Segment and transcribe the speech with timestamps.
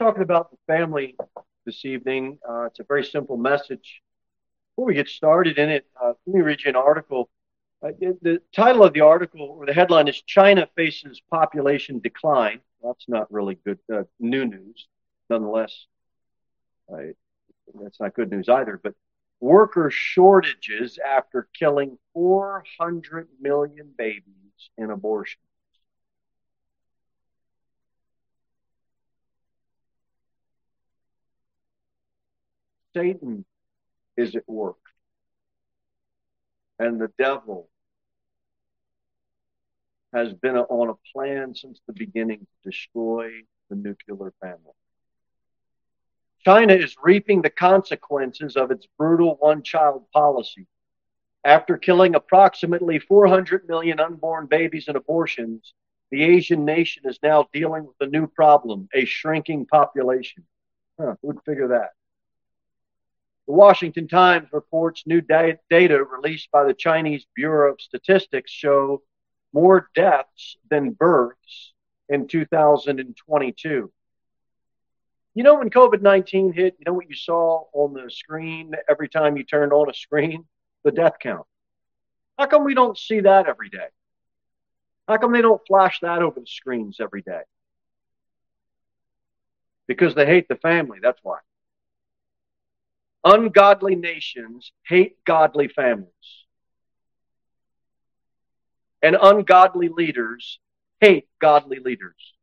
[0.00, 1.14] talking about the family
[1.66, 2.38] this evening.
[2.48, 4.00] Uh, it's a very simple message.
[4.72, 7.28] Before we get started in it, uh, let me read you an article.
[7.82, 12.60] Uh, the title of the article, or the headline, is China Faces Population Decline.
[12.82, 14.88] That's not really good uh, new news.
[15.28, 15.86] Nonetheless,
[16.88, 18.80] that's not good news either.
[18.82, 18.94] But
[19.38, 24.24] worker shortages after killing 400 million babies
[24.78, 25.40] in abortion.
[32.94, 33.44] Satan
[34.16, 34.78] is at work.
[36.78, 37.68] And the devil
[40.12, 43.30] has been on a plan since the beginning to destroy
[43.68, 44.74] the nuclear family.
[46.44, 50.66] China is reaping the consequences of its brutal one child policy.
[51.44, 55.74] After killing approximately 400 million unborn babies in abortions,
[56.10, 60.44] the Asian nation is now dealing with a new problem a shrinking population.
[60.98, 61.90] Huh, who'd figure that?
[63.50, 69.02] The Washington Times reports new da- data released by the Chinese Bureau of Statistics show
[69.52, 71.72] more deaths than births
[72.08, 73.92] in 2022.
[75.34, 79.08] You know, when COVID 19 hit, you know what you saw on the screen every
[79.08, 80.44] time you turned on a screen?
[80.84, 81.46] The death count.
[82.38, 83.88] How come we don't see that every day?
[85.08, 87.42] How come they don't flash that over the screens every day?
[89.88, 91.40] Because they hate the family, that's why.
[93.24, 96.06] Ungodly nations hate godly families.
[99.02, 100.58] And ungodly leaders
[101.00, 102.34] hate godly leaders.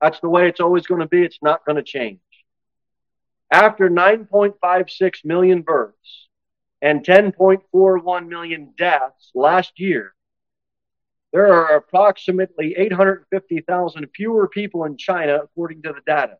[0.00, 1.22] That's the way it's always going to be.
[1.22, 2.20] It's not going to change.
[3.50, 6.28] After 9.56 million births
[6.82, 10.14] and 10.41 million deaths last year,
[11.32, 16.38] there are approximately 850,000 fewer people in China, according to the data.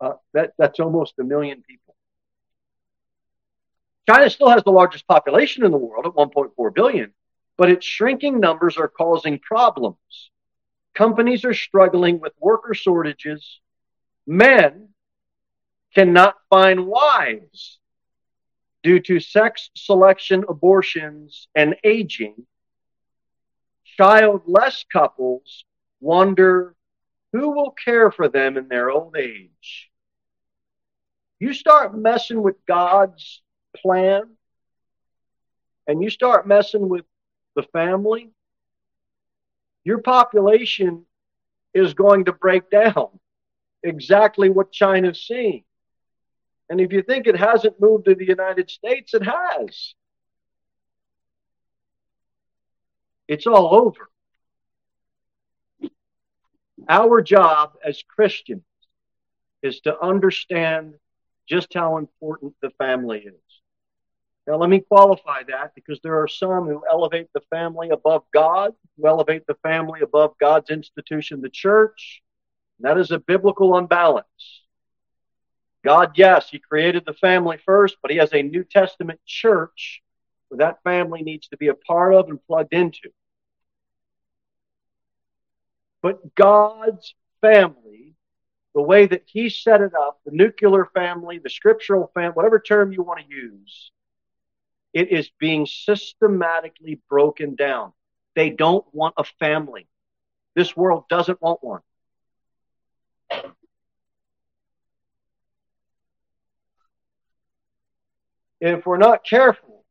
[0.00, 1.83] Uh, that, that's almost a million people.
[4.06, 7.12] China still has the largest population in the world at 1.4 billion,
[7.56, 10.30] but its shrinking numbers are causing problems.
[10.94, 13.60] Companies are struggling with worker shortages.
[14.26, 14.90] Men
[15.94, 17.78] cannot find wives
[18.82, 22.46] due to sex selection abortions and aging.
[23.96, 25.64] Childless couples
[26.00, 26.74] wonder
[27.32, 29.90] who will care for them in their old age.
[31.40, 33.42] You start messing with God's
[33.76, 34.22] plan
[35.86, 37.04] and you start messing with
[37.54, 38.30] the family,
[39.84, 41.04] your population
[41.74, 43.08] is going to break down.
[43.82, 45.64] Exactly what China's seeing.
[46.70, 49.94] And if you think it hasn't moved to the United States, it has.
[53.28, 54.08] It's all over.
[56.88, 58.64] Our job as Christians
[59.62, 60.94] is to understand
[61.46, 63.43] just how important the family is.
[64.46, 68.72] Now, let me qualify that because there are some who elevate the family above God,
[68.96, 72.22] who elevate the family above God's institution, the church.
[72.80, 74.26] That is a biblical unbalance.
[75.82, 80.02] God, yes, He created the family first, but He has a New Testament church
[80.48, 83.10] where that family needs to be a part of and plugged into.
[86.02, 88.14] But God's family,
[88.74, 92.92] the way that He set it up, the nuclear family, the scriptural family, whatever term
[92.92, 93.90] you want to use,
[94.94, 97.92] it is being systematically broken down.
[98.36, 99.88] They don't want a family.
[100.54, 101.80] This world doesn't want one.
[108.60, 109.84] If we're not careful,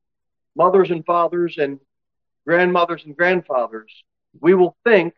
[0.55, 1.79] mothers and fathers and
[2.47, 4.03] grandmothers and grandfathers,
[4.39, 5.13] we will think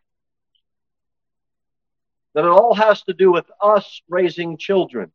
[2.33, 5.11] that it all has to do with us raising children.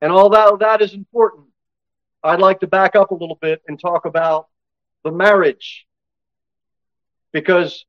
[0.00, 1.47] And although that is important,
[2.28, 4.48] I'd like to back up a little bit and talk about
[5.02, 5.86] the marriage.
[7.32, 7.84] Because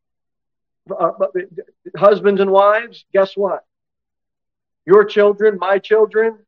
[0.89, 1.11] uh,
[1.95, 3.65] husbands and wives, guess what?
[4.85, 6.39] Your children, my children,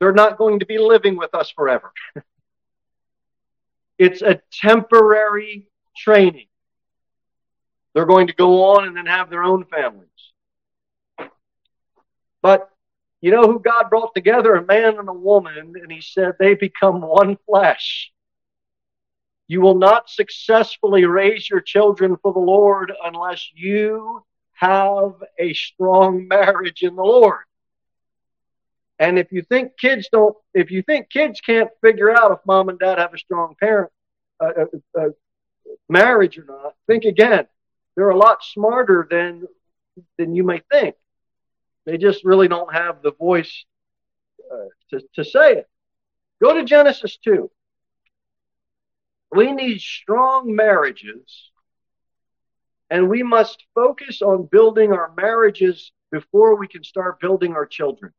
[0.00, 1.92] they're not going to be living with us forever.
[3.98, 6.46] it's a temporary training.
[7.94, 10.08] They're going to go on and then have their own families.
[12.40, 12.71] But
[13.22, 14.56] you know who God brought together?
[14.56, 18.12] A man and a woman, and he said they become one flesh.
[19.46, 24.24] You will not successfully raise your children for the Lord unless you
[24.54, 27.42] have a strong marriage in the Lord.
[28.98, 32.68] And if you think kids don't, if you think kids can't figure out if mom
[32.68, 33.90] and dad have a strong parent
[34.40, 34.52] uh,
[34.96, 35.08] uh, uh,
[35.88, 37.46] marriage or not, think again.
[37.94, 39.46] They're a lot smarter than
[40.18, 40.96] than you may think.
[41.84, 43.64] They just really don't have the voice
[44.52, 45.68] uh, to, to say it.
[46.40, 47.50] Go to Genesis 2.
[49.34, 51.50] We need strong marriages,
[52.90, 58.12] and we must focus on building our marriages before we can start building our children.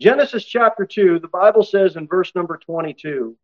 [0.00, 3.36] Genesis chapter 2, the Bible says in verse number 22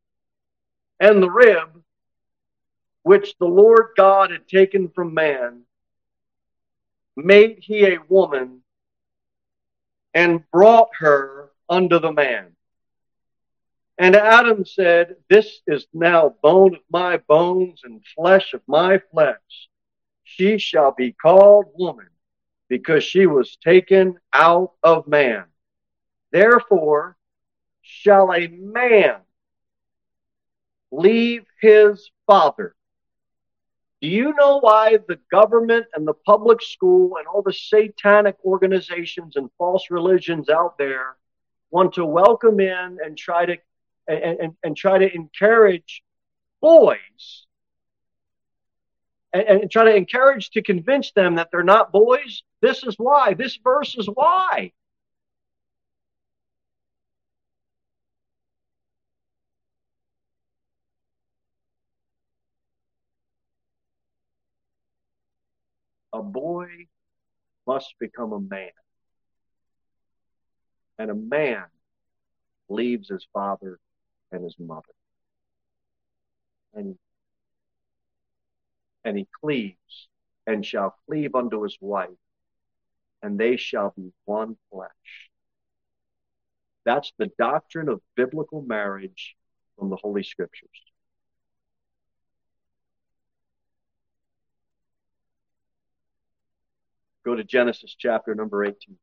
[1.01, 1.83] And the rib
[3.03, 5.63] which the Lord God had taken from man,
[7.17, 8.63] made he a woman
[10.13, 12.55] and brought her unto the man.
[13.99, 19.69] And Adam said, This is now bone of my bones and flesh of my flesh.
[20.25, 22.09] She shall be called woman
[22.69, 25.45] because she was taken out of man.
[26.33, 27.17] Therefore
[27.83, 29.17] shall a man
[30.91, 32.75] leave his father
[34.05, 39.37] do you know why the government and the public school and all the satanic organizations
[39.37, 41.17] and false religions out there
[41.71, 43.57] want to welcome in and try to
[44.07, 46.03] and, and, and try to encourage
[46.61, 47.47] boys
[49.33, 52.43] and, and try to encourage to convince them that they're not boys?
[52.61, 53.33] This is why.
[53.33, 54.73] This verse is why.
[66.15, 66.69] A boy
[67.67, 68.71] must become a man.
[70.97, 71.65] And a man
[72.69, 73.81] leaves his father
[74.31, 74.95] and his mother.
[76.73, 76.97] And,
[79.05, 80.09] and he cleaves
[80.47, 82.11] and shall cleave unto his wife,
[83.23, 85.31] and they shall be one flesh.
[86.85, 89.35] That's the doctrine of biblical marriage
[89.77, 90.94] from the Holy Scriptures.
[97.25, 98.97] Go to Genesis chapter number 18.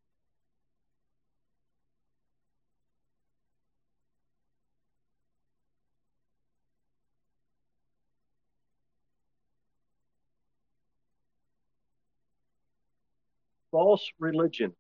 [13.72, 14.74] False religion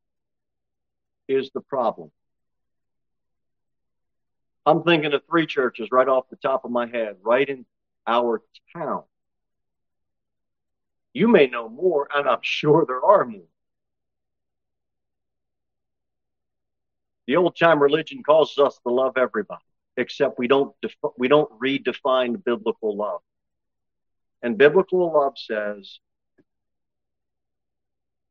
[1.27, 2.11] is the problem.
[4.65, 7.65] I'm thinking of three churches right off the top of my head, right in
[8.05, 8.43] our
[8.75, 9.03] town.
[11.13, 13.41] You may know more, and I'm sure there are more.
[17.27, 19.63] The old time religion causes us to love everybody,
[19.97, 20.75] except we don't
[21.17, 23.21] we don't redefine biblical love.
[24.41, 25.99] And biblical love says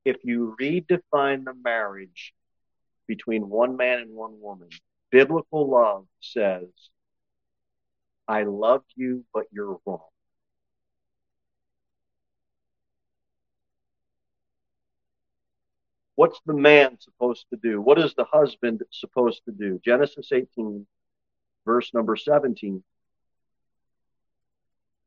[0.05, 2.35] if you redefine the marriage
[3.07, 4.69] between one man and one woman,
[5.11, 6.69] biblical love says,
[8.27, 10.01] I love you, but you're wrong.
[16.21, 17.81] What's the man supposed to do?
[17.81, 19.81] What is the husband supposed to do?
[19.83, 20.87] Genesis 18,
[21.65, 22.85] verse number 17.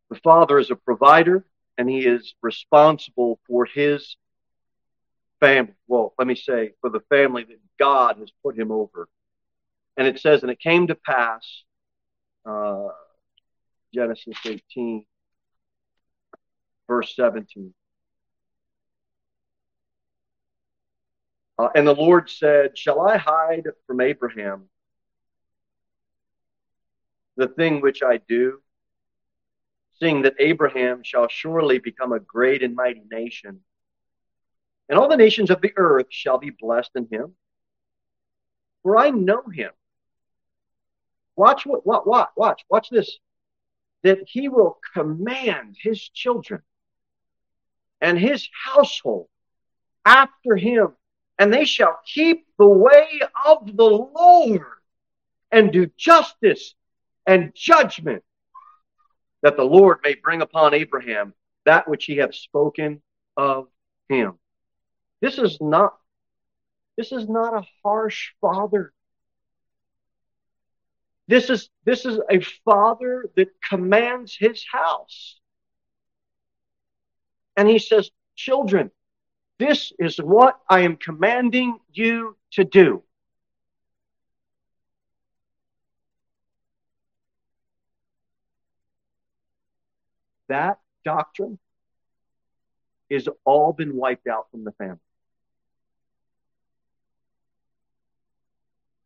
[0.10, 1.45] The father is a provider
[1.77, 4.18] and he is responsible for his
[5.39, 5.75] family.
[5.88, 9.07] Well, let me say, for the family that God has put him over.
[9.95, 11.63] And it says, and it came to pass,
[12.44, 12.88] uh,
[13.94, 15.06] Genesis 18,
[16.88, 17.71] verse 17.
[21.57, 24.69] Uh, and the Lord said, Shall I hide from Abraham
[27.36, 28.62] the thing which I do,
[30.00, 33.62] seeing that Abraham shall surely become a great and mighty nation,
[34.90, 37.36] and all the nations of the earth shall be blessed in him?
[38.81, 39.72] For I know him.
[41.36, 43.18] Watch what, what, what, watch, watch this.
[44.04, 46.62] That he will command his children
[48.02, 49.30] and his household
[50.06, 50.90] after him
[51.40, 54.61] and they shall keep the way of the Lord
[55.52, 56.75] and do justice
[57.25, 58.23] and judgment,
[59.42, 61.33] that the Lord may bring upon Abraham
[61.66, 63.02] that which he hath spoken
[63.37, 63.68] of
[64.09, 64.37] him.
[65.21, 65.97] This is not
[66.97, 68.94] this is not a harsh father.
[71.28, 75.40] This is this is a father that commands his house.
[77.56, 78.92] And he says, children,
[79.63, 83.01] this is what I am commanding you to do.
[90.49, 91.57] That doctrine
[93.09, 94.97] is all been wiped out from the family.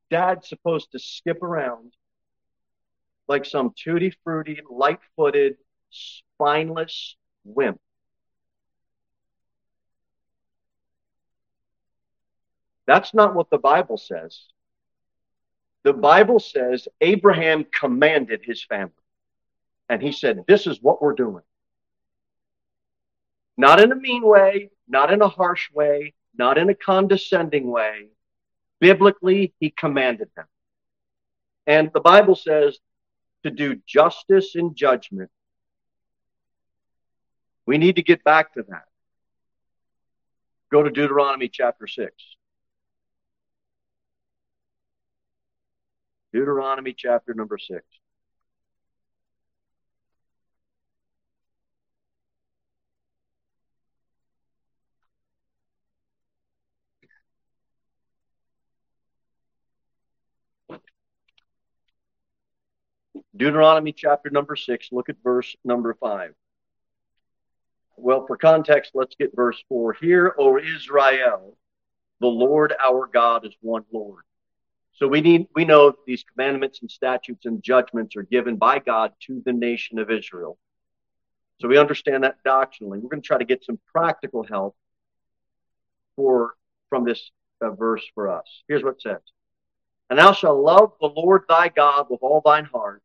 [0.09, 1.93] Dad's supposed to skip around
[3.27, 5.57] like some tutti frutti, light footed,
[5.91, 7.79] spineless wimp.
[12.88, 14.39] That's not what the Bible says.
[15.84, 18.94] The Bible says Abraham commanded his family.
[19.89, 21.44] And he said, This is what we're doing.
[23.58, 28.08] Not in a mean way, not in a harsh way, not in a condescending way.
[28.79, 30.46] Biblically, he commanded them.
[31.65, 32.77] And the Bible says
[33.44, 35.32] to do justice and judgment.
[37.65, 38.86] We need to get back to that.
[40.72, 42.13] Go to Deuteronomy chapter 6.
[46.34, 47.84] Deuteronomy chapter number 6.
[63.38, 66.34] Deuteronomy chapter number 6, look at verse number 5.
[67.96, 69.93] Well, for context, let's get verse 4.
[69.93, 71.55] Hear, O Israel,
[72.19, 74.24] the Lord our God is one Lord.
[74.98, 79.13] So we need we know these commandments and statutes and judgments are given by God
[79.27, 80.58] to the nation of Israel.
[81.60, 83.00] So we understand that doctrinally.
[83.00, 84.75] We're going to try to get some practical help
[86.16, 86.56] for
[86.89, 88.63] from this uh, verse for us.
[88.68, 89.22] Here's what it says.
[90.10, 93.04] And thou shalt love the Lord thy God with all thine heart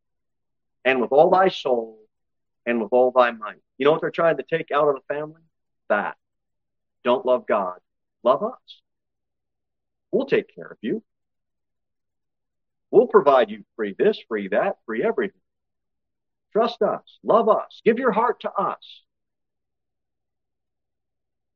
[0.85, 1.99] and with all thy soul
[2.65, 3.61] and with all thy might.
[3.77, 5.43] You know what they're trying to take out of the family?
[5.89, 6.17] That.
[7.05, 7.79] Don't love God.
[8.23, 8.81] Love us.
[10.11, 11.03] We'll take care of you.
[12.93, 15.41] We'll provide you free this, free that, free everything.
[16.53, 17.03] Trust us.
[17.25, 17.81] Love us.
[17.85, 19.03] Give your heart to us.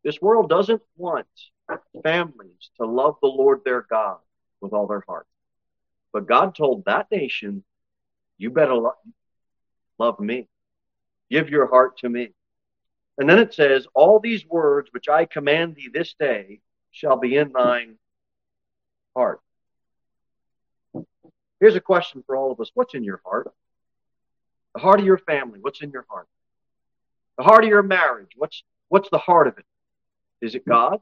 [0.02, 1.26] This world doesn't want
[2.02, 4.18] families to love the Lord their God
[4.62, 5.26] with all their heart.
[6.12, 7.62] But God told that nation,
[8.38, 8.94] you better lo-
[9.98, 10.48] love me.
[11.30, 12.30] Give your heart to me.
[13.18, 16.60] And then it says, All these words which I command thee this day
[16.92, 17.98] shall be in thine
[19.14, 19.40] heart.
[21.60, 23.52] Here's a question for all of us What's in your heart?
[24.74, 26.28] The heart of your family, what's in your heart?
[27.38, 29.64] The heart of your marriage, what's, what's the heart of it?
[30.40, 31.00] Is it God?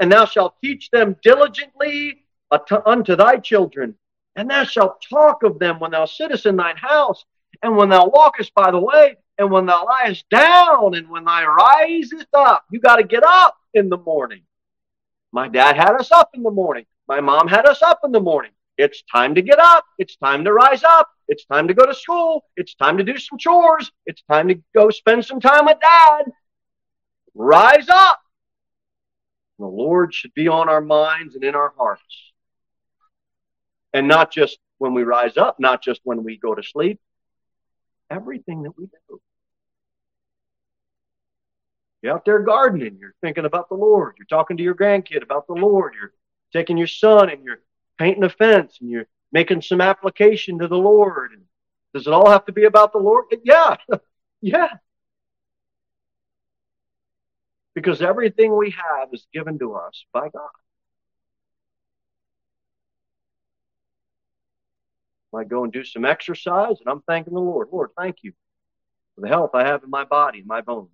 [0.00, 3.94] And thou shalt teach them diligently unto thy children,
[4.36, 7.24] and thou shalt talk of them when thou sittest in thine house,
[7.62, 11.46] and when thou walkest by the way, and when thou liest down, and when thou
[11.46, 12.64] risest up.
[12.70, 14.42] You got to get up in the morning.
[15.32, 16.84] My dad had us up in the morning.
[17.08, 18.50] My mom had us up in the morning.
[18.76, 19.84] It's time to get up.
[19.98, 21.08] It's time to rise up.
[21.26, 22.44] It's time to go to school.
[22.56, 23.90] It's time to do some chores.
[24.06, 26.24] It's time to go spend some time with dad.
[27.34, 28.20] Rise up.
[29.58, 32.32] The Lord should be on our minds and in our hearts.
[33.92, 37.00] And not just when we rise up, not just when we go to sleep,
[38.10, 39.20] everything that we do.
[42.02, 44.14] You're out there gardening, you're thinking about the Lord.
[44.18, 45.94] You're talking to your grandkid about the Lord.
[46.00, 46.12] You're
[46.52, 47.60] taking your son and you're
[47.98, 51.32] painting a fence and you're making some application to the Lord.
[51.32, 51.42] And
[51.94, 53.26] does it all have to be about the Lord?
[53.44, 53.76] Yeah.
[54.40, 54.68] yeah.
[57.74, 60.50] Because everything we have is given to us by God.
[65.36, 67.68] I go and do some exercise and I'm thanking the Lord.
[67.70, 68.32] Lord, thank you
[69.14, 70.88] for the health I have in my body, my bones.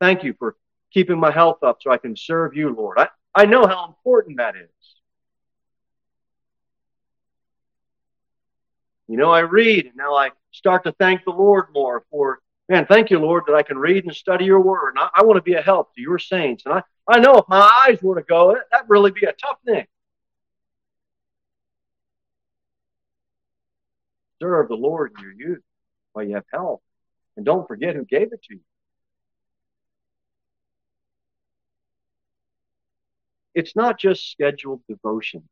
[0.00, 0.56] Thank you for
[0.92, 2.98] keeping my health up so I can serve you, Lord.
[2.98, 4.68] I, I know how important that is.
[9.06, 12.84] You know, I read and now I start to thank the Lord more for, man,
[12.86, 14.90] thank you, Lord, that I can read and study your word.
[14.90, 16.64] And I, I want to be a help to your saints.
[16.66, 19.58] And I, I know if my eyes were to go, that'd really be a tough
[19.64, 19.86] thing.
[24.40, 25.62] Serve the Lord in your youth
[26.12, 26.80] while you have health.
[27.36, 28.60] And don't forget who gave it to you.
[33.54, 35.44] It's not just scheduled devotions.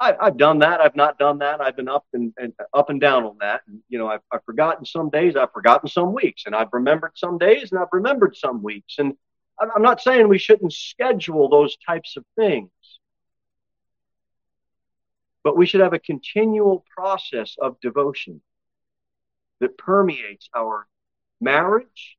[0.00, 0.80] I, have done that.
[0.80, 1.60] I've not done that.
[1.60, 3.60] I've been up and, and up and down on that.
[3.66, 5.36] And, you know, I've, I've forgotten some days.
[5.36, 8.94] I've forgotten some weeks, and I've remembered some days, and I've remembered some weeks.
[8.98, 9.12] And
[9.60, 12.70] I'm not saying we shouldn't schedule those types of things,
[15.44, 18.40] but we should have a continual process of devotion
[19.60, 20.86] that permeates our
[21.42, 22.16] marriage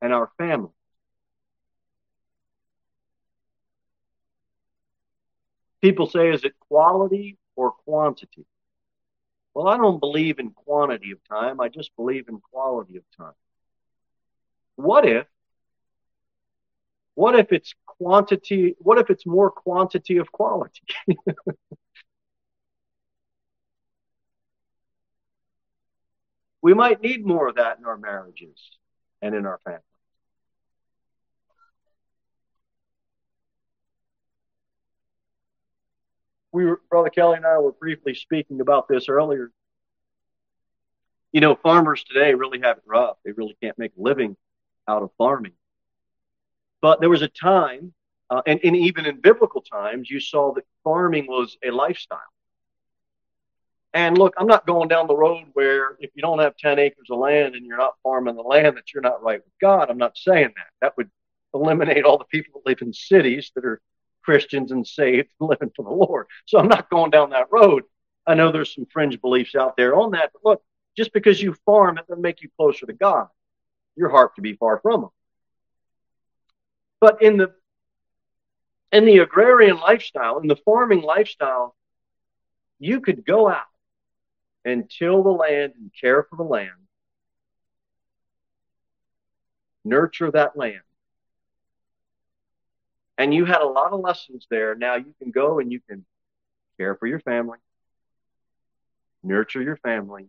[0.00, 0.70] and our family.
[5.82, 8.46] People say, is it quality or quantity?
[9.52, 11.60] Well, I don't believe in quantity of time.
[11.60, 13.34] I just believe in quality of time.
[14.76, 15.26] What if,
[17.14, 20.80] what if it's quantity, what if it's more quantity of quality?
[26.62, 28.56] we might need more of that in our marriages
[29.20, 29.91] and in our families.
[36.52, 39.50] We were, Brother Kelly and I were briefly speaking about this earlier.
[41.32, 43.16] You know, farmers today really have it rough.
[43.24, 44.36] They really can't make a living
[44.86, 45.52] out of farming.
[46.82, 47.94] But there was a time,
[48.28, 52.20] uh, and, and even in biblical times, you saw that farming was a lifestyle.
[53.94, 57.08] And look, I'm not going down the road where if you don't have 10 acres
[57.10, 59.90] of land and you're not farming the land, that you're not right with God.
[59.90, 60.66] I'm not saying that.
[60.80, 61.10] That would
[61.54, 63.80] eliminate all the people that live in cities that are
[64.22, 66.26] Christians and saved and living for the Lord.
[66.46, 67.84] So I'm not going down that road.
[68.26, 70.62] I know there's some fringe beliefs out there on that, but look,
[70.96, 73.28] just because you farm, it doesn't make you closer to God.
[73.96, 75.10] Your heart can be far from Him.
[77.00, 77.52] But in the
[78.92, 81.74] in the agrarian lifestyle, in the farming lifestyle,
[82.78, 83.62] you could go out
[84.64, 86.70] and till the land and care for the land,
[89.84, 90.82] nurture that land.
[93.22, 94.74] And you had a lot of lessons there.
[94.74, 96.04] Now you can go and you can
[96.76, 97.58] care for your family,
[99.22, 100.26] nurture your family,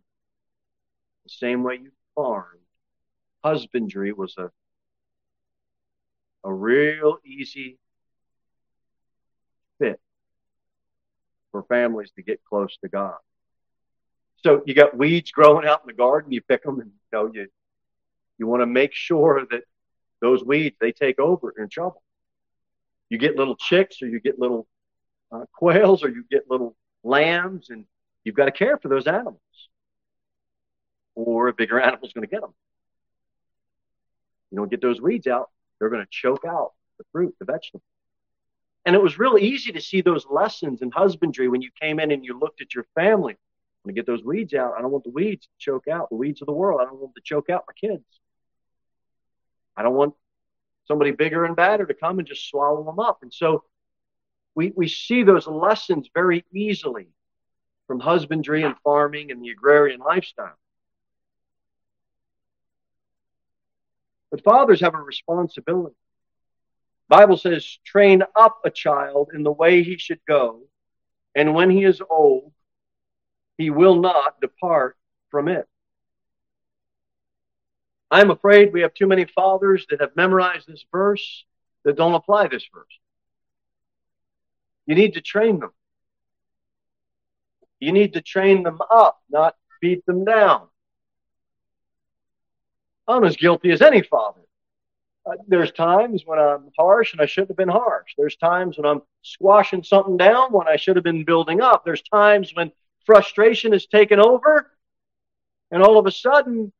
[1.23, 2.59] the same way you farmed.
[3.43, 4.51] Husbandry was a
[6.43, 7.79] a real easy
[9.79, 9.99] fit
[11.51, 13.17] for families to get close to God.
[14.43, 17.31] So you got weeds growing out in the garden, you pick them, and you know
[17.33, 17.47] you
[18.37, 19.63] you want to make sure that
[20.21, 22.03] those weeds they take over in trouble.
[23.13, 24.65] You get little chicks, or you get little
[25.31, 27.85] uh, quails, or you get little lambs, and
[28.23, 29.37] you've got to care for those animals,
[31.13, 32.55] or a bigger animal's going to get them.
[34.49, 37.83] You don't get those weeds out, they're going to choke out the fruit, the vegetable.
[38.83, 42.09] And it was real easy to see those lessons in husbandry when you came in
[42.09, 44.73] and you looked at your family i'm going to get those weeds out.
[44.75, 46.81] I don't want the weeds to choke out the weeds of the world.
[46.81, 48.03] I don't want to choke out my kids.
[49.77, 50.15] I don't want
[50.85, 53.19] somebody bigger and badder to come and just swallow them up.
[53.21, 53.63] And so
[54.55, 57.07] we, we see those lessons very easily
[57.87, 60.57] from husbandry and farming and the agrarian lifestyle.
[64.31, 65.95] But fathers have a responsibility.
[67.07, 70.61] Bible says, train up a child in the way he should go,
[71.35, 72.51] and when he is old,
[73.57, 74.97] he will not depart
[75.29, 75.67] from it.
[78.13, 81.45] I'm afraid we have too many fathers that have memorized this verse
[81.83, 82.99] that don't apply this verse.
[84.85, 85.71] You need to train them.
[87.79, 90.67] You need to train them up, not beat them down.
[93.07, 94.41] I'm as guilty as any father.
[95.25, 98.11] Uh, there's times when I'm harsh and I shouldn't have been harsh.
[98.15, 101.83] There's times when I'm squashing something down when I should have been building up.
[101.83, 102.71] There's times when
[103.07, 104.69] frustration has taken over
[105.71, 106.71] and all of a sudden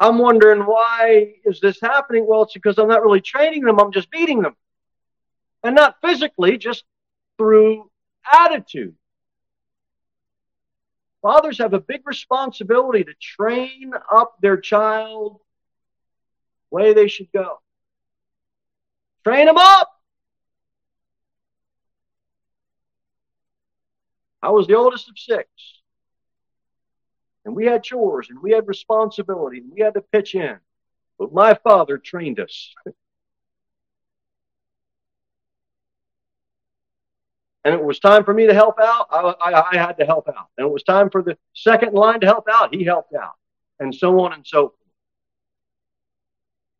[0.00, 2.26] I'm wondering why is this happening?
[2.26, 3.78] Well, it's because I'm not really training them.
[3.78, 4.56] I'm just beating them.
[5.62, 6.84] And not physically, just
[7.36, 7.90] through
[8.32, 8.94] attitude.
[11.20, 15.38] Fathers have a big responsibility to train up their child
[16.70, 17.60] the way they should go.
[19.22, 19.90] Train them up.
[24.42, 25.46] I was the oldest of six.
[27.44, 30.58] And we had chores and we had responsibility and we had to pitch in.
[31.18, 32.74] But my father trained us.
[37.64, 40.28] and it was time for me to help out, I, I, I, had to help
[40.28, 40.48] out.
[40.56, 43.34] And it was time for the second in line to help out, he helped out,
[43.78, 44.74] and so on and so forth.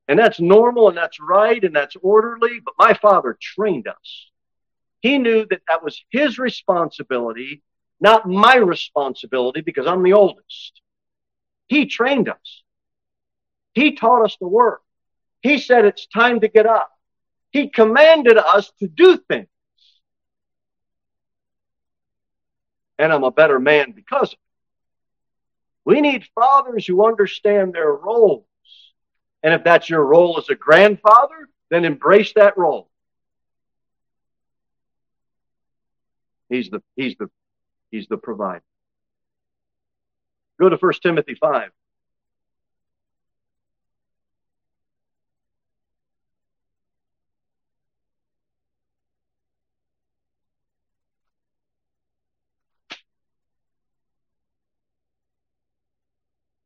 [0.08, 4.30] And that's normal and that's right and that's orderly, but my father trained us.
[5.02, 7.62] He knew that that was his responsibility,
[8.00, 10.80] not my responsibility because I'm the oldest.
[11.68, 12.62] He trained us.
[13.74, 14.82] He taught us to work.
[15.42, 16.90] He said it's time to get up.
[17.50, 19.48] He commanded us to do things.
[22.98, 24.38] And I'm a better man because of it.
[25.84, 28.44] We need fathers who understand their roles.
[29.42, 32.90] and if that's your role as a grandfather, then embrace that role.
[36.48, 37.30] He's the he's the
[37.90, 38.62] he's the provider.
[40.58, 41.70] Go to 1 Timothy 5.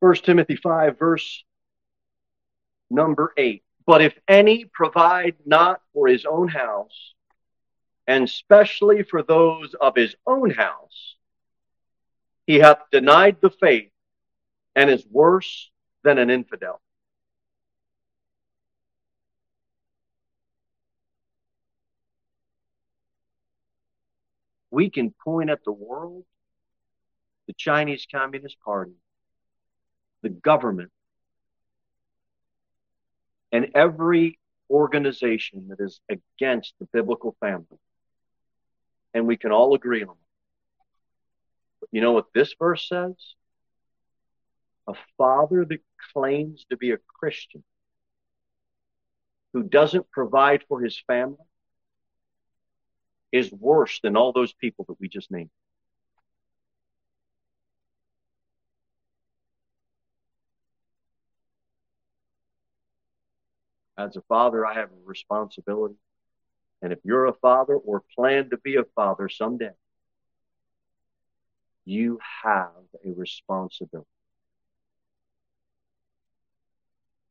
[0.01, 1.43] First Timothy 5, verse
[2.89, 3.63] Number eight.
[3.85, 7.13] But if any provide not for his own house,
[8.07, 11.14] and specially for those of his own house,
[12.45, 13.91] he hath denied the faith
[14.75, 15.71] and is worse
[16.03, 16.81] than an infidel.
[24.75, 26.25] we can point at the world,
[27.47, 28.91] the Chinese Communist Party,
[30.21, 30.91] the government,
[33.53, 34.37] and every
[34.69, 37.79] organization that is against the biblical family.
[39.13, 40.24] And we can all agree on it.
[41.95, 43.13] You know what this verse says?
[44.85, 45.79] A father that
[46.11, 47.63] claims to be a Christian
[49.53, 51.37] who doesn't provide for his family
[53.31, 55.49] is worse than all those people that we just named.
[63.97, 65.95] As a father, I have a responsibility.
[66.81, 69.71] And if you're a father or plan to be a father someday,
[71.85, 72.71] you have
[73.05, 74.07] a responsibility.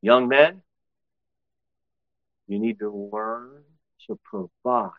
[0.00, 0.62] Young men,
[2.46, 3.64] you need to learn
[4.06, 4.90] to provide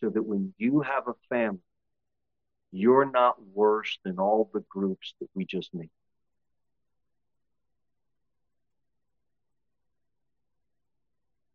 [0.00, 1.60] so that when you have a family,
[2.70, 5.90] you're not worse than all the groups that we just named.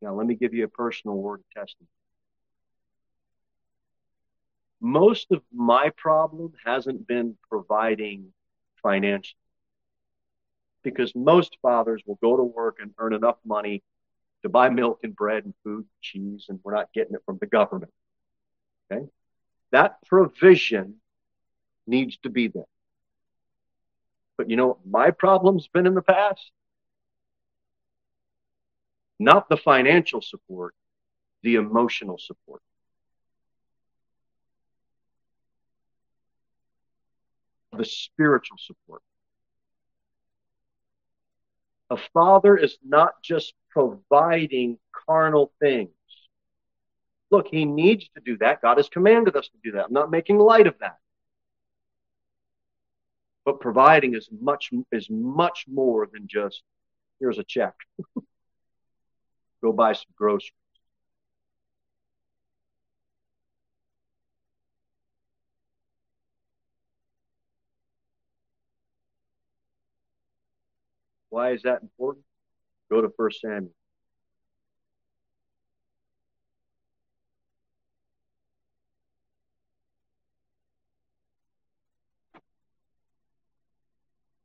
[0.02, 1.88] Now, let me give you a personal word of testimony.
[4.84, 8.34] Most of my problem hasn't been providing
[8.82, 9.40] financially
[10.84, 13.82] because most fathers will go to work and earn enough money
[14.42, 17.38] to buy milk and bread and food, and cheese, and we're not getting it from
[17.40, 17.94] the government.
[18.92, 19.06] Okay?
[19.72, 20.96] That provision
[21.88, 22.66] needs to be there.
[24.38, 26.52] But you know my problem's been in the past?
[29.18, 30.76] Not the financial support,
[31.42, 32.62] the emotional support.
[37.78, 39.02] The spiritual support.
[41.90, 45.90] A father is not just providing carnal things.
[47.32, 48.62] Look, he needs to do that.
[48.62, 49.86] God has commanded us to do that.
[49.86, 50.98] I'm not making light of that.
[53.46, 56.62] But providing is much is much more than just
[57.20, 57.74] here's a check.
[59.62, 60.52] Go buy some groceries.
[71.34, 72.26] Why is that important?
[72.92, 73.72] Go to 1 Samuel.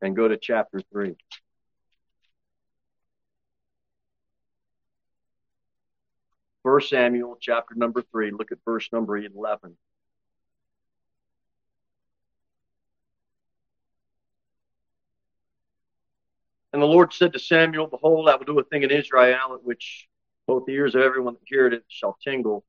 [0.00, 1.14] and go to chapter 3.
[6.62, 9.76] First Samuel chapter number 3, look at verse number 11.
[16.78, 19.64] And the Lord said to Samuel, Behold, I will do a thing in Israel at
[19.64, 20.06] which
[20.46, 22.64] both the ears of everyone that heareth it shall tingle.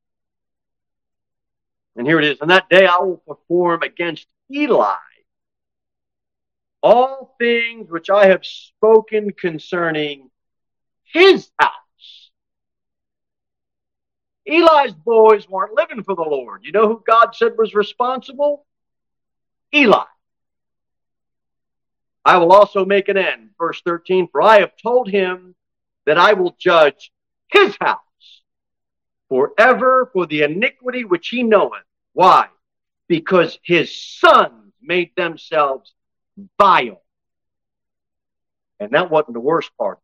[1.95, 2.41] And here it is.
[2.41, 4.95] On that day I will perform against Eli
[6.81, 10.31] all things which I have spoken concerning
[11.03, 12.31] his house.
[14.47, 16.61] Eli's boys weren't living for the Lord.
[16.63, 18.65] You know who God said was responsible?
[19.71, 20.05] Eli.
[22.29, 23.49] I will also make an end.
[23.57, 25.55] Verse 13, for I have told him
[26.05, 27.11] that I will judge
[27.47, 27.97] his house
[29.29, 31.81] forever for the iniquity which he knoweth.
[32.13, 32.49] Why?
[33.07, 35.91] Because his sons made themselves
[36.59, 37.01] vile.
[38.79, 39.97] And that wasn't the worst part.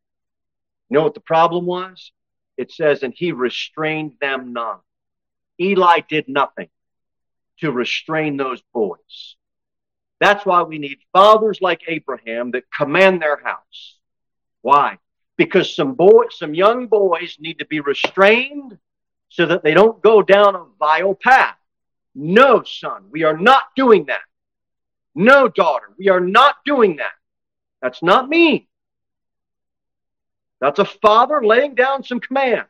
[0.89, 2.11] You know what the problem was?
[2.57, 4.81] It says, and he restrained them not.
[5.61, 6.69] Eli did nothing
[7.59, 9.35] to restrain those boys.
[10.25, 13.99] That's why we need fathers like Abraham that command their house.
[14.63, 14.97] Why?
[15.37, 18.75] Because some boys, some young boys need to be restrained
[19.29, 21.57] so that they don't go down a vile path.
[22.15, 24.23] No, son, we are not doing that.
[25.13, 27.13] No, daughter, we are not doing that.
[27.83, 28.67] That's not me.
[30.59, 32.65] That's a father laying down some commands.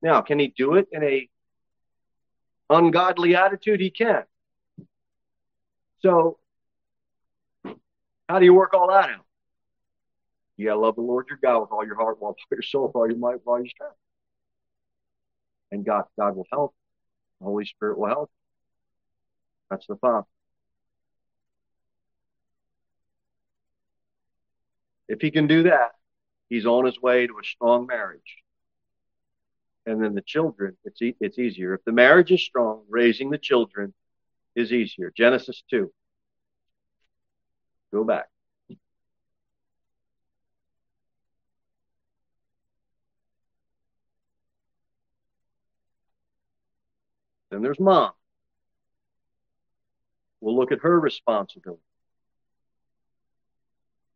[0.00, 1.28] Now, can he do it in a
[2.70, 3.80] ungodly attitude?
[3.80, 4.22] He can.
[6.02, 6.38] So,
[8.28, 9.26] how do you work all that out?
[10.56, 13.08] You gotta love the Lord your God with all your heart, all your soul, all
[13.08, 13.94] your might, all your strength.
[15.72, 16.74] And God, God will help.
[17.40, 18.30] The Holy Spirit will help.
[19.70, 20.26] That's the Father.
[25.08, 25.92] If he can do that,
[26.48, 28.36] he's on his way to a strong marriage.
[29.86, 31.74] And then the children, it's, e- it's easier.
[31.74, 33.94] If the marriage is strong, raising the children
[34.54, 35.12] is easier.
[35.16, 35.90] Genesis 2.
[37.92, 38.26] Go back.
[47.50, 48.12] Then there's mom.
[50.40, 51.82] We'll look at her responsibility.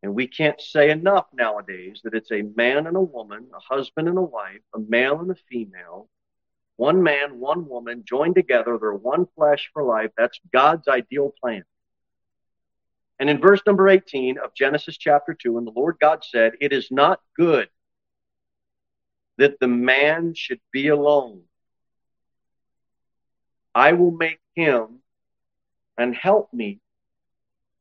[0.01, 4.07] And we can't say enough nowadays that it's a man and a woman, a husband
[4.07, 6.07] and a wife, a male and a female,
[6.77, 8.77] one man, one woman joined together.
[8.79, 10.11] They're one flesh for life.
[10.17, 11.63] That's God's ideal plan.
[13.19, 16.73] And in verse number 18 of Genesis chapter 2, and the Lord God said, It
[16.73, 17.69] is not good
[19.37, 21.43] that the man should be alone.
[23.73, 24.99] I will make him
[25.97, 26.79] and help me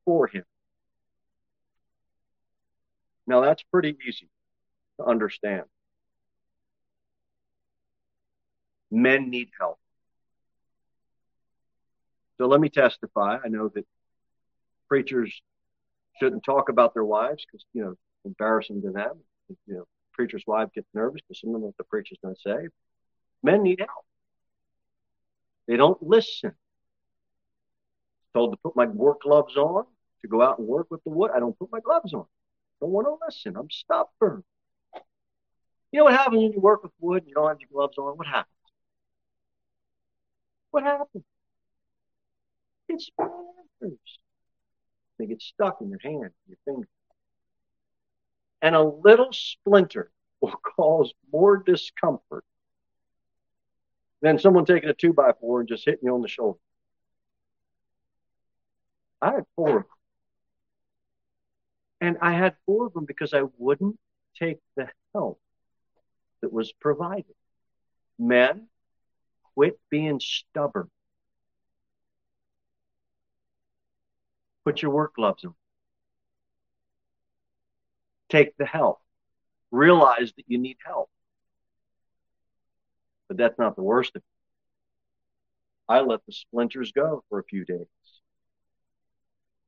[0.04, 0.44] for him.
[3.26, 4.28] Now that's pretty easy
[4.98, 5.64] to understand.
[8.90, 9.79] Men need help.
[12.38, 13.38] So let me testify.
[13.44, 13.87] I know that
[14.88, 15.40] preachers
[16.20, 17.94] shouldn't talk about their wives because, you know,
[18.25, 19.18] embarrassing to them.
[19.66, 22.68] You know, preacher's wife gets nervous because some of what the preacher's going to say.
[23.42, 24.05] Men need help.
[25.66, 26.53] They don't listen.
[28.35, 29.85] Told to put my work gloves on
[30.23, 31.31] to go out and work with the wood.
[31.35, 32.25] I don't put my gloves on.
[32.81, 33.57] Don't want to listen.
[33.57, 34.42] I'm stubborn.
[35.92, 37.97] You know what happens when you work with wood and you don't have your gloves
[37.99, 38.16] on?
[38.16, 38.53] What happens?
[40.74, 41.22] What happens?
[42.88, 44.18] It splinters.
[45.20, 46.88] They get stuck in your hand, your finger.
[48.60, 50.10] And a little splinter
[50.40, 52.44] will cause more discomfort
[54.20, 56.58] than someone taking a two by four and just hitting you on the shoulder.
[59.22, 59.84] I had four of them.
[62.00, 63.96] And I had four of them because I wouldn't
[64.37, 65.38] take the help
[66.42, 67.37] that was provided.
[68.18, 68.66] Men,
[69.54, 70.90] quit being stubborn.
[74.64, 75.54] Put your work gloves on.
[78.28, 79.00] Take the help.
[79.70, 81.10] Realize that you need help.
[83.28, 84.24] But that's not the worst of it.
[85.88, 87.86] I let the splinters go for a few days.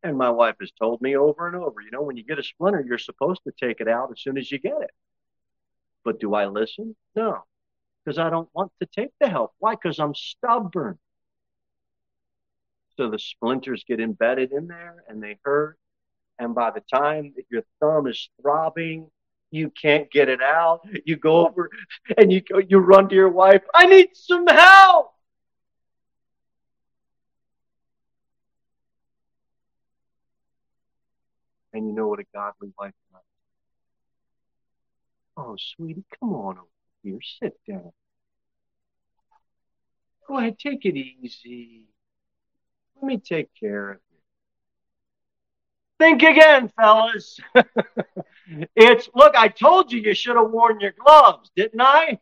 [0.02, 2.42] And my wife has told me over and over, you know, when you get a
[2.42, 4.90] splinter, you're supposed to take it out as soon as you get it.
[6.04, 6.94] But do I listen?
[7.14, 7.42] No,
[8.06, 9.52] because I don't want to take the help.
[9.58, 9.72] Why?
[9.72, 10.96] Because I'm stubborn.
[12.96, 15.76] So the splinters get embedded in there and they hurt.
[16.38, 19.10] And by the time that your thumb is throbbing,
[19.50, 20.86] you can't get it out.
[21.04, 21.68] You go over
[22.16, 23.62] and you go, you run to your wife.
[23.74, 25.12] I need some help.
[31.72, 33.22] And you know what a godly wife does?
[35.36, 36.75] Oh, sweetie, come on over
[37.06, 37.20] here.
[37.42, 37.92] Sit down.
[40.26, 41.86] Go ahead, take it easy.
[42.96, 44.18] Let me take care of you.
[45.98, 47.38] Think again, fellas.
[48.76, 52.18] it's, look, I told you you should have worn your gloves, didn't I?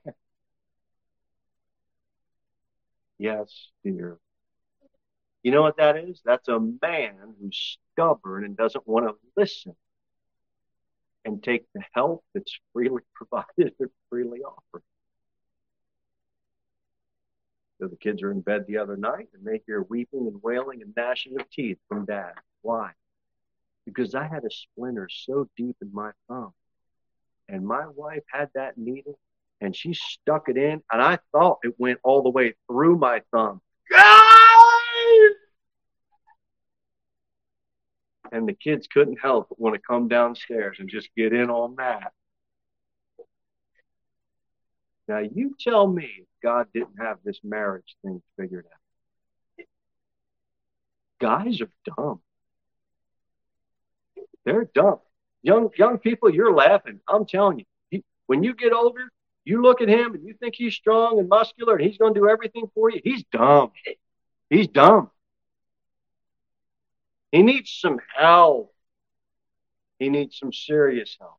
[3.19, 4.19] yes, dear.
[5.43, 6.21] You know what that is?
[6.25, 9.75] That's a man who's stubborn and doesn't want to listen
[11.25, 14.83] and take the help that's freely provided or freely offered.
[17.81, 20.83] So the kids are in bed the other night and they hear weeping and wailing
[20.83, 22.33] and gnashing of teeth from dad.
[22.63, 22.93] Why?
[23.85, 26.53] Because I had a splinter so deep in my thumb.
[27.49, 29.19] And my wife had that needle
[29.61, 33.23] and she stuck it in, and I thought it went all the way through my
[33.33, 33.61] thumb.
[38.35, 41.77] And the kids couldn't help but want to come downstairs and just get in on
[41.77, 42.13] that.
[45.07, 49.67] Now, you tell me God didn't have this marriage thing figured out.
[51.21, 52.21] Guys are dumb.
[54.45, 54.99] They're dumb.
[55.43, 56.99] Young young people, you're laughing.
[57.07, 59.11] I'm telling you, he, when you get older,
[59.45, 62.21] you look at him and you think he's strong and muscular and he's going to
[62.21, 63.01] do everything for you.
[63.05, 63.71] He's dumb.
[64.51, 65.13] He's dumb.
[67.35, 68.73] He needs some help.
[69.99, 71.35] He needs some serious help.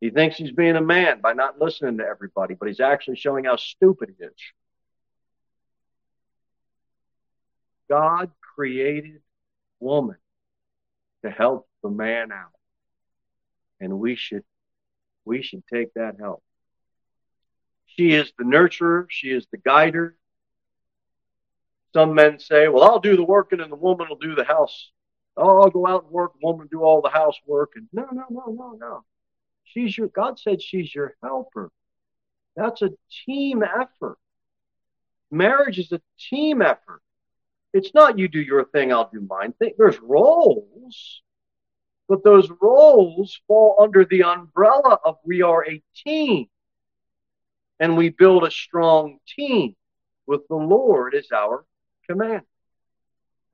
[0.00, 3.44] He thinks he's being a man by not listening to everybody, but he's actually showing
[3.44, 4.32] how stupid he is.
[7.90, 9.20] God created
[9.80, 10.16] woman
[11.26, 12.52] to help the man out.
[13.80, 14.44] And we should
[15.26, 16.42] we should take that help.
[17.84, 20.16] She is the nurturer, she is the guider,
[21.92, 24.90] some men say, well, I'll do the working and the woman will do the house.
[25.36, 27.72] Oh, I'll go out and work, woman do all the housework.
[27.76, 29.04] And no, no, no, no, no.
[29.64, 31.70] She's your, God said she's your helper.
[32.56, 32.90] That's a
[33.24, 34.18] team effort.
[35.30, 37.02] Marriage is a team effort.
[37.72, 39.74] It's not you do your thing, I'll do mine thing.
[39.78, 41.22] There's roles,
[42.08, 46.48] but those roles fall under the umbrella of we are a team
[47.78, 49.76] and we build a strong team
[50.26, 51.64] with the Lord as our
[52.10, 52.42] command.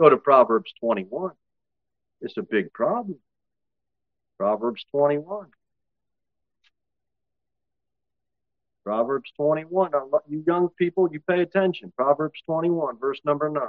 [0.01, 1.33] Go to Proverbs 21.
[2.23, 3.19] It's a big problem.
[4.39, 5.49] Proverbs 21.
[8.85, 9.91] Proverbs 21.
[10.29, 11.93] You young people, you pay attention.
[11.97, 13.63] Proverbs 21, verse number 9.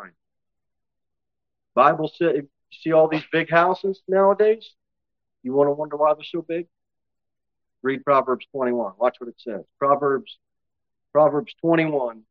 [1.73, 4.71] Bible you see all these big houses nowadays?
[5.43, 6.67] You want to wonder why they're so big?
[7.81, 8.93] Read Proverbs 21.
[8.97, 9.63] Watch what it says.
[9.79, 10.37] Proverbs,
[11.13, 12.23] Proverbs 21,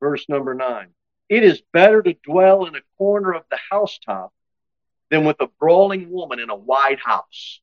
[0.00, 0.88] verse number 9.
[1.34, 4.32] It is better to dwell in a corner of the housetop
[5.10, 7.60] than with a brawling woman in a wide house.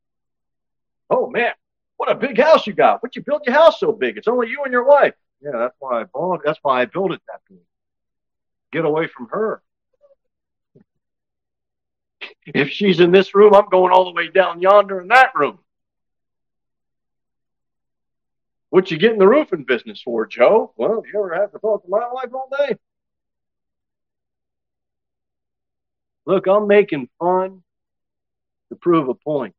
[1.10, 1.54] Oh man,
[1.96, 3.02] what a big house you got.
[3.02, 4.18] What you built your house so big?
[4.18, 5.14] It's only you and your wife.
[5.42, 6.42] Yeah, that's why I bought it.
[6.44, 7.60] That's why I built it that big.
[8.74, 9.64] Get away from her.
[12.46, 15.60] If she's in this room, I'm going all the way down yonder in that room.
[18.70, 20.74] What you get in the roofing business for, Joe?
[20.76, 22.78] Well, you ever have to talk to my wife all day?
[26.26, 27.64] Look, I'm making fun
[28.70, 29.56] to prove a point.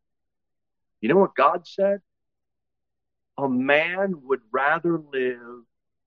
[1.01, 2.01] You know what God said?
[3.37, 5.64] A man would rather live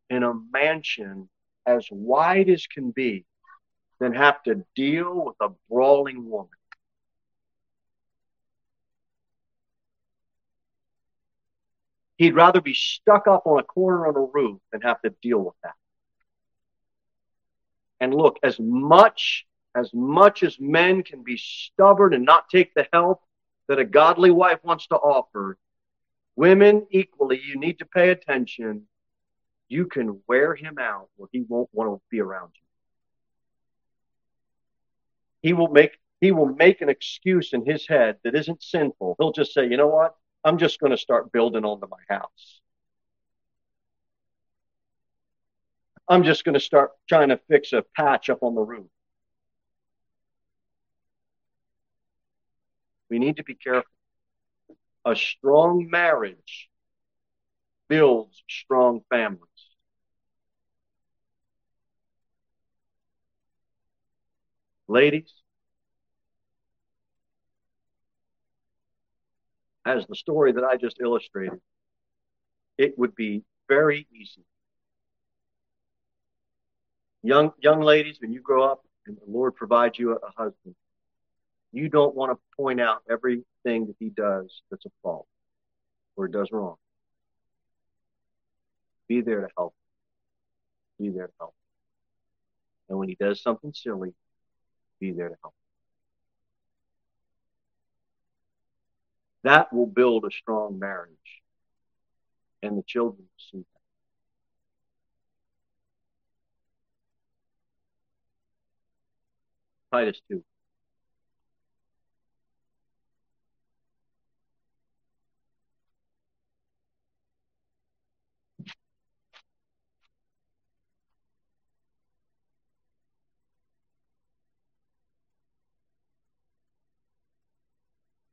[0.10, 1.30] in a mansion
[1.66, 3.26] as wide as can be
[4.00, 6.50] than have to deal with a brawling woman.
[12.18, 15.40] He'd rather be stuck up on a corner on a roof than have to deal
[15.40, 15.74] with that.
[18.00, 22.88] And look, as much as much as men can be stubborn and not take the
[22.94, 23.22] help
[23.68, 25.58] that a godly wife wants to offer,
[26.36, 28.84] women equally, you need to pay attention.
[29.68, 32.62] You can wear him out or he won't want to be around you.
[35.42, 39.16] He will make he will make an excuse in his head that isn't sinful.
[39.20, 40.16] He'll just say, you know what?
[40.44, 42.62] I'm just going to start building onto my house.
[46.08, 48.88] I'm just going to start trying to fix a patch up on the roof.
[53.16, 53.90] We need to be careful.
[55.06, 56.70] A strong marriage
[57.88, 59.40] builds strong families.
[64.90, 65.32] Ladies,
[69.86, 71.62] as the story that I just illustrated,
[72.78, 74.44] it would be very easy.
[77.24, 80.76] Young young ladies, when you grow up and the Lord provides you a, a husband,
[81.76, 85.28] you don't want to point out everything that he does that's a fault
[86.16, 86.78] or does wrong.
[89.10, 89.76] Be there to help.
[90.98, 91.54] Be there to help.
[92.88, 94.14] And when he does something silly,
[95.02, 95.54] be there to help.
[99.44, 101.12] That will build a strong marriage.
[102.64, 103.66] And the children will see
[109.92, 109.98] that.
[109.98, 110.42] Titus 2.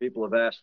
[0.03, 0.63] People have asked,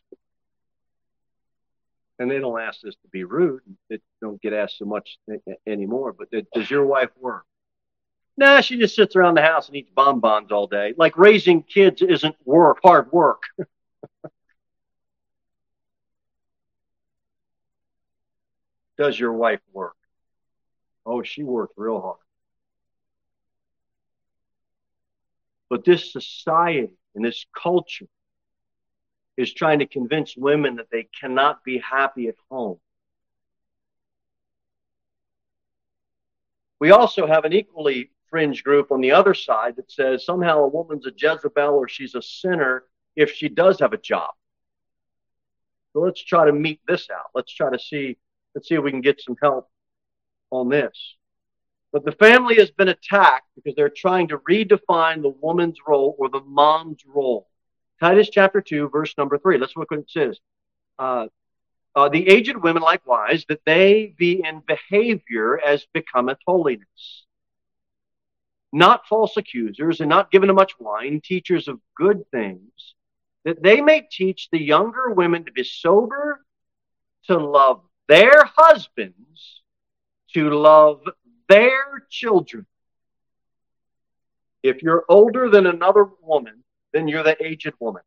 [2.19, 3.61] and they don't ask this to be rude.
[3.89, 5.17] They don't get asked so much
[5.65, 6.11] anymore.
[6.11, 7.45] But does your wife work?
[8.35, 10.93] Nah, she just sits around the house and eats bonbons all day.
[10.97, 13.43] Like raising kids isn't work, hard work.
[18.97, 19.95] does your wife work?
[21.05, 22.17] Oh, she worked real hard.
[25.69, 28.07] But this society and this culture
[29.39, 32.77] is trying to convince women that they cannot be happy at home.
[36.81, 40.67] We also have an equally fringe group on the other side that says somehow a
[40.67, 42.83] woman's a Jezebel or she's a sinner
[43.15, 44.31] if she does have a job.
[45.93, 47.27] So let's try to meet this out.
[47.33, 48.17] Let's try to see,
[48.53, 49.69] let's see if we can get some help
[50.51, 51.15] on this.
[51.93, 56.27] But the family has been attacked because they're trying to redefine the woman's role or
[56.27, 57.47] the mom's role.
[57.99, 59.57] Titus chapter 2, verse number 3.
[59.57, 60.39] Let's look what it says.
[60.97, 61.27] Uh,
[61.95, 67.25] uh, the aged women likewise, that they be in behavior as becometh holiness.
[68.71, 72.71] Not false accusers, and not given to much wine, teachers of good things,
[73.43, 76.45] that they may teach the younger women to be sober,
[77.25, 79.61] to love their husbands,
[80.33, 81.01] to love
[81.47, 82.65] their children.
[84.61, 86.63] If you're older than another woman,
[86.93, 88.01] then you're the aged woman.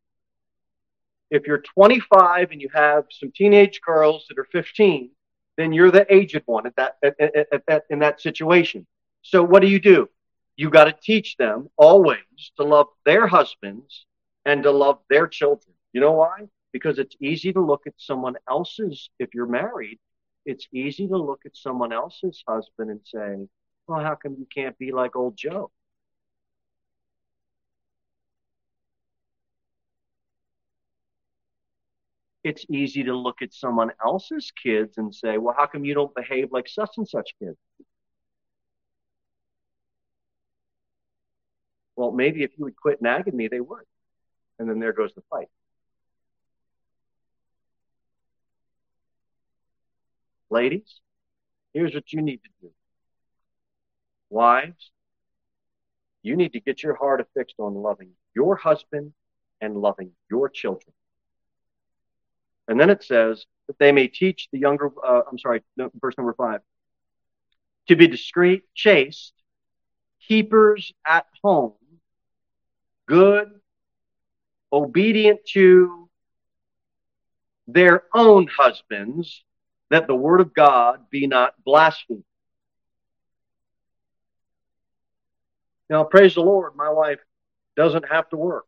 [1.30, 5.10] If you're 25 and you have some teenage girls that are 15,
[5.56, 8.86] then you're the aged one at that, at, at, at, in that situation.
[9.22, 10.08] So what do you do?
[10.56, 12.18] You got to teach them always
[12.58, 14.04] to love their husbands
[14.44, 15.74] and to love their children.
[15.92, 16.48] You know why?
[16.72, 19.98] Because it's easy to look at someone else's, if you're married,
[20.44, 23.48] it's easy to look at someone else's husband and say,
[23.86, 25.70] well, how come you can't be like old Joe?
[32.44, 36.14] It's easy to look at someone else's kids and say, well, how come you don't
[36.14, 37.56] behave like such and such kids?
[41.94, 43.84] Well, maybe if you would quit nagging me, they would.
[44.58, 45.48] And then there goes the fight.
[50.50, 51.00] Ladies,
[51.72, 52.70] here's what you need to do.
[54.30, 54.90] Wives,
[56.22, 59.12] you need to get your heart affixed on loving your husband
[59.60, 60.92] and loving your children.
[62.72, 66.32] And then it says that they may teach the younger, uh, I'm sorry, verse number
[66.32, 66.60] five,
[67.88, 69.34] to be discreet, chaste,
[70.26, 71.74] keepers at home,
[73.04, 73.50] good,
[74.72, 76.08] obedient to
[77.68, 79.44] their own husbands,
[79.90, 82.24] that the word of God be not blasphemed.
[85.90, 87.20] Now, praise the Lord, my wife
[87.76, 88.64] doesn't have to work.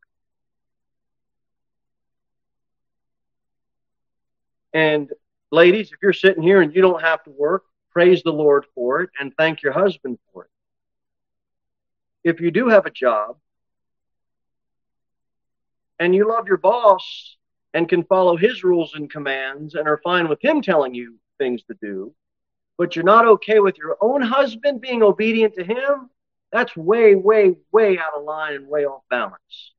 [4.74, 5.08] And
[5.52, 7.62] ladies, if you're sitting here and you don't have to work,
[7.92, 10.50] praise the Lord for it and thank your husband for it.
[12.24, 13.36] If you do have a job
[16.00, 17.36] and you love your boss
[17.72, 21.62] and can follow his rules and commands and are fine with him telling you things
[21.64, 22.12] to do,
[22.76, 26.10] but you're not okay with your own husband being obedient to him,
[26.50, 29.72] that's way, way, way out of line and way off balance.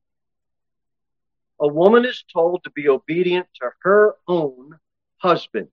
[1.60, 4.78] A woman is told to be obedient to her own
[5.18, 5.70] husbands.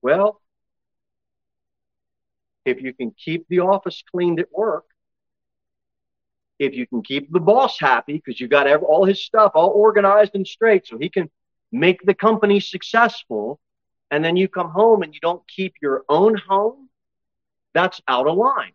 [0.00, 0.40] Well,
[2.64, 4.84] if you can keep the office cleaned at work,
[6.58, 10.34] if you can keep the boss happy because you've got all his stuff all organized
[10.34, 11.28] and straight so he can
[11.72, 13.58] make the company successful,
[14.10, 16.88] and then you come home and you don't keep your own home,
[17.74, 18.72] that's out of line.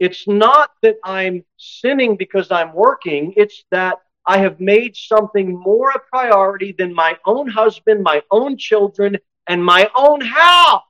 [0.00, 3.98] It's not that I'm sinning because I'm working, it's that
[4.28, 9.16] I have made something more a priority than my own husband, my own children,
[9.48, 10.82] and my own house.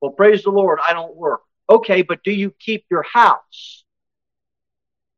[0.00, 1.40] Well, praise the Lord, I don't work.
[1.68, 3.84] Okay, but do you keep your house?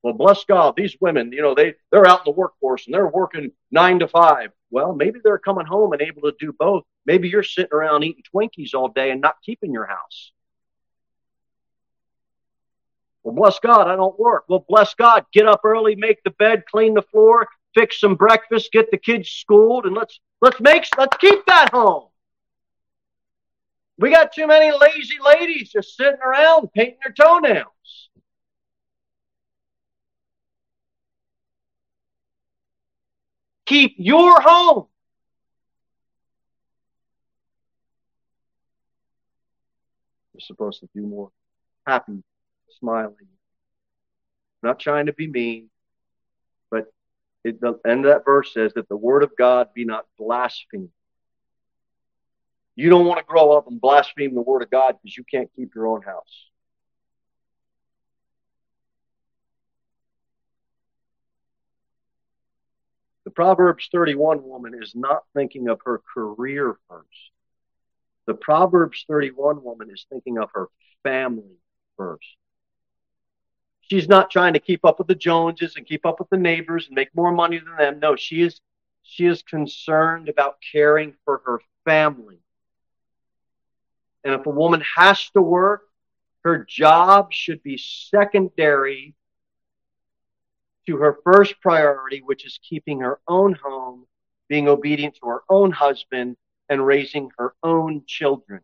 [0.02, 3.06] Well, bless God, these women, you know, they, they're out in the workforce and they're
[3.06, 4.50] working nine to five.
[4.70, 6.84] Well, maybe they're coming home and able to do both.
[7.04, 10.32] Maybe you're sitting around eating Twinkies all day and not keeping your house.
[13.24, 14.44] Well, bless God, I don't work.
[14.48, 18.70] Well, bless God, get up early, make the bed, clean the floor, fix some breakfast,
[18.70, 22.08] get the kids schooled, and let's let's make let's keep that home.
[23.96, 27.68] We got too many lazy ladies just sitting around painting their toenails.
[33.64, 34.86] Keep your home.
[40.34, 41.30] You're supposed to do more
[41.86, 42.22] happy
[42.78, 43.14] smiling.
[43.20, 45.70] I'm not trying to be mean,
[46.70, 46.86] but
[47.44, 50.90] it, the end of that verse says that the word of God be not blasphemed.
[52.76, 55.50] You don't want to grow up and blaspheme the word of God because you can't
[55.54, 56.48] keep your own house.
[63.24, 67.30] The Proverbs 31 woman is not thinking of her career first.
[68.26, 70.68] The Proverbs 31 woman is thinking of her
[71.02, 71.58] family
[71.96, 72.36] first.
[73.90, 76.86] She's not trying to keep up with the Joneses and keep up with the neighbors
[76.86, 77.98] and make more money than them.
[78.00, 78.60] No, she is
[79.02, 82.38] she is concerned about caring for her family.
[84.24, 85.82] And if a woman has to work,
[86.42, 89.14] her job should be secondary
[90.86, 94.06] to her first priority, which is keeping her own home,
[94.48, 96.36] being obedient to her own husband,
[96.68, 98.60] and raising her own children.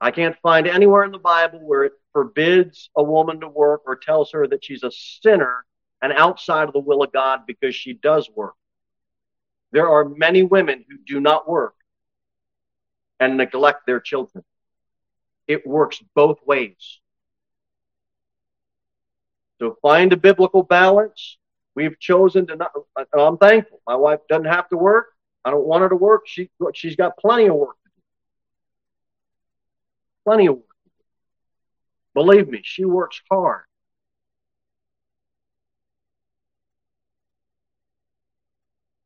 [0.00, 3.96] I can't find anywhere in the Bible where it forbids a woman to work or
[3.96, 5.64] tells her that she's a sinner
[6.02, 8.54] and outside of the will of God because she does work.
[9.72, 11.74] There are many women who do not work
[13.18, 14.44] and neglect their children.
[15.48, 17.00] It works both ways.
[19.58, 21.38] So find a biblical balance.
[21.74, 22.72] We've chosen to not,
[23.18, 23.80] I'm thankful.
[23.86, 25.06] My wife doesn't have to work.
[25.44, 26.22] I don't want her to work.
[26.26, 27.76] She, she's got plenty of work
[30.26, 30.64] plenty of work.
[32.14, 33.62] Believe me, she works hard.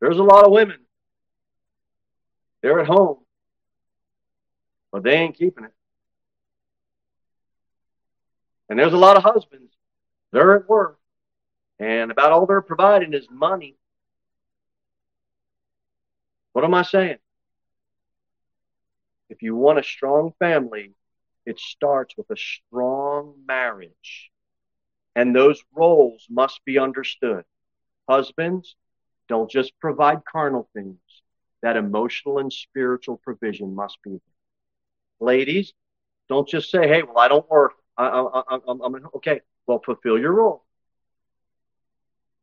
[0.00, 0.78] There's a lot of women
[2.62, 3.18] They're at home,
[4.92, 5.72] but they ain't keeping it.
[8.68, 9.72] And there's a lot of husbands,
[10.32, 10.98] they're at work,
[11.78, 13.76] and about all they're providing is money.
[16.52, 17.18] What am I saying?
[19.28, 20.92] If you want a strong family,
[21.46, 24.30] it starts with a strong marriage.
[25.16, 27.44] And those roles must be understood.
[28.08, 28.76] Husbands,
[29.28, 30.98] don't just provide carnal things.
[31.62, 34.20] That emotional and spiritual provision must be there.
[35.20, 35.72] Ladies,
[36.28, 37.72] don't just say, hey, well, I don't work.
[37.96, 39.40] I, I, I, I'm, I'm okay.
[39.66, 40.64] Well, fulfill your role.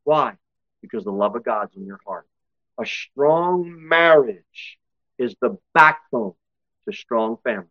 [0.04, 0.34] Why?
[0.82, 2.28] Because the love of God's in your heart.
[2.80, 4.78] A strong marriage
[5.18, 6.34] is the backbone
[6.88, 7.70] to strong families.